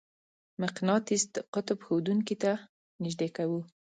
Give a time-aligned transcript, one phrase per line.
[0.61, 1.23] مقناطیس
[1.53, 2.51] قطب ښودونکې ته
[3.03, 3.59] نژدې کوو.